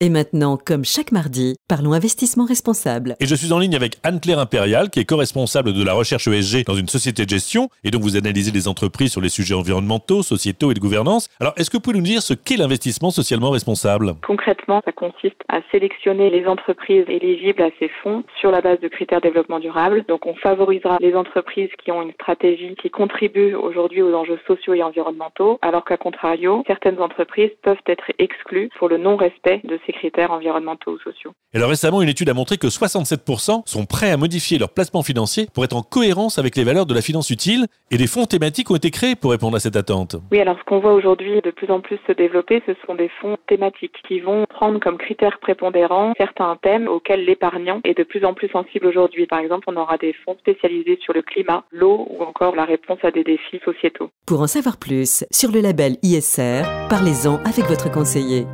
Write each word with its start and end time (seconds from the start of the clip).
Et 0.00 0.10
maintenant, 0.10 0.56
comme 0.56 0.84
chaque 0.84 1.10
mardi, 1.10 1.56
parlons 1.66 1.92
investissement 1.92 2.44
responsable. 2.44 3.16
Et 3.18 3.26
je 3.26 3.34
suis 3.34 3.52
en 3.52 3.58
ligne 3.58 3.74
avec 3.74 3.96
Anne-Claire 4.04 4.38
Impérial, 4.38 4.90
qui 4.90 5.00
est 5.00 5.04
co-responsable 5.04 5.72
de 5.72 5.84
la 5.84 5.92
recherche 5.92 6.28
ESG 6.28 6.64
dans 6.66 6.76
une 6.76 6.86
société 6.86 7.24
de 7.24 7.30
gestion. 7.30 7.68
Et 7.82 7.90
donc, 7.90 8.02
vous 8.02 8.16
analysez 8.16 8.52
les 8.52 8.68
entreprises 8.68 9.10
sur 9.10 9.20
les 9.20 9.28
sujets 9.28 9.56
environnementaux, 9.56 10.22
sociétaux 10.22 10.70
et 10.70 10.74
de 10.74 10.78
gouvernance. 10.78 11.28
Alors, 11.40 11.52
est-ce 11.56 11.68
que 11.68 11.78
vous 11.78 11.80
pouvez 11.80 11.96
nous 11.96 12.04
dire 12.04 12.22
ce 12.22 12.32
qu'est 12.32 12.56
l'investissement 12.56 13.10
socialement 13.10 13.50
responsable? 13.50 14.14
Concrètement, 14.24 14.82
ça 14.84 14.92
consiste 14.92 15.42
à 15.48 15.62
sélectionner 15.72 16.30
les 16.30 16.46
entreprises 16.46 17.06
éligibles 17.08 17.62
à 17.62 17.70
ces 17.80 17.90
fonds 18.04 18.22
sur 18.40 18.52
la 18.52 18.60
base 18.60 18.78
de 18.78 18.86
critères 18.86 19.20
de 19.20 19.26
développement 19.26 19.58
durable. 19.58 20.04
Donc, 20.06 20.26
on 20.26 20.36
favorisera 20.36 20.98
les 21.00 21.16
entreprises 21.16 21.70
qui 21.82 21.90
ont 21.90 22.02
une 22.02 22.12
stratégie 22.12 22.76
qui 22.80 22.90
contribue 22.90 23.56
aujourd'hui 23.56 24.02
aux 24.02 24.14
enjeux 24.14 24.38
sociaux 24.46 24.74
et 24.74 24.82
environnementaux, 24.84 25.58
alors 25.60 25.84
qu'à 25.84 25.96
contrario, 25.96 26.62
certaines 26.68 27.00
entreprises 27.00 27.50
peuvent 27.64 27.82
être 27.88 28.12
exclues 28.20 28.70
pour 28.78 28.88
le 28.88 28.98
non-respect 28.98 29.60
de 29.64 29.80
ces 29.88 29.92
critères 29.92 30.30
environnementaux 30.30 30.92
ou 30.92 30.98
sociaux. 30.98 31.32
Et 31.54 31.56
alors 31.56 31.70
récemment, 31.70 32.02
une 32.02 32.10
étude 32.10 32.28
a 32.28 32.34
montré 32.34 32.58
que 32.58 32.66
67% 32.66 33.62
sont 33.66 33.86
prêts 33.86 34.10
à 34.10 34.18
modifier 34.18 34.58
leur 34.58 34.68
placement 34.68 35.02
financier 35.02 35.46
pour 35.54 35.64
être 35.64 35.76
en 35.76 35.82
cohérence 35.82 36.38
avec 36.38 36.56
les 36.56 36.64
valeurs 36.64 36.84
de 36.84 36.94
la 36.94 37.00
finance 37.00 37.30
utile 37.30 37.66
et 37.90 37.96
des 37.96 38.06
fonds 38.06 38.26
thématiques 38.26 38.70
ont 38.70 38.76
été 38.76 38.90
créés 38.90 39.16
pour 39.16 39.30
répondre 39.30 39.56
à 39.56 39.60
cette 39.60 39.76
attente. 39.76 40.16
Oui, 40.30 40.40
alors 40.40 40.58
ce 40.58 40.64
qu'on 40.64 40.80
voit 40.80 40.92
aujourd'hui 40.92 41.40
de 41.40 41.50
plus 41.50 41.70
en 41.70 41.80
plus 41.80 41.98
se 42.06 42.12
développer, 42.12 42.62
ce 42.66 42.72
sont 42.86 42.94
des 42.94 43.10
fonds 43.20 43.38
thématiques 43.46 43.96
qui 44.06 44.20
vont 44.20 44.44
prendre 44.48 44.78
comme 44.78 44.98
critères 44.98 45.38
prépondérants 45.40 46.12
certains 46.18 46.56
thèmes 46.62 46.86
auxquels 46.86 47.24
l'épargnant 47.24 47.80
est 47.84 47.96
de 47.96 48.04
plus 48.04 48.24
en 48.24 48.34
plus 48.34 48.48
sensible 48.48 48.86
aujourd'hui. 48.86 49.26
Par 49.26 49.38
exemple, 49.38 49.64
on 49.68 49.76
aura 49.76 49.96
des 49.96 50.12
fonds 50.24 50.36
spécialisés 50.38 50.98
sur 51.02 51.14
le 51.14 51.22
climat, 51.22 51.64
l'eau 51.72 52.06
ou 52.10 52.22
encore 52.22 52.54
la 52.56 52.64
réponse 52.64 52.98
à 53.02 53.10
des 53.10 53.24
défis 53.24 53.60
sociétaux. 53.64 54.10
Pour 54.26 54.42
en 54.42 54.46
savoir 54.46 54.76
plus 54.76 55.24
sur 55.30 55.50
le 55.50 55.60
label 55.60 55.96
ISR, 56.02 56.62
parlez-en 56.90 57.36
avec 57.44 57.64
votre 57.66 57.90
conseiller. 57.90 58.44